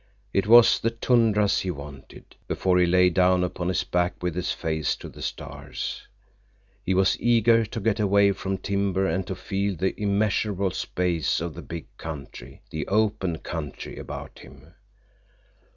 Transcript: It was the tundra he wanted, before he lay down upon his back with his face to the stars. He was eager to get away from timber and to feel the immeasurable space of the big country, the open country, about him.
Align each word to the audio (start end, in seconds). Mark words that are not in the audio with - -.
It 0.33 0.47
was 0.47 0.79
the 0.79 0.89
tundra 0.89 1.45
he 1.47 1.69
wanted, 1.69 2.35
before 2.47 2.79
he 2.79 2.87
lay 2.87 3.11
down 3.11 3.43
upon 3.43 3.67
his 3.67 3.83
back 3.83 4.15
with 4.23 4.33
his 4.33 4.51
face 4.51 4.95
to 4.95 5.07
the 5.09 5.21
stars. 5.21 6.07
He 6.83 6.95
was 6.95 7.15
eager 7.21 7.65
to 7.65 7.79
get 7.79 7.99
away 7.99 8.31
from 8.31 8.57
timber 8.57 9.05
and 9.05 9.27
to 9.27 9.35
feel 9.35 9.75
the 9.75 9.93
immeasurable 10.01 10.71
space 10.71 11.39
of 11.39 11.53
the 11.53 11.61
big 11.61 11.85
country, 11.99 12.63
the 12.71 12.87
open 12.87 13.37
country, 13.37 13.99
about 13.99 14.39
him. 14.39 14.73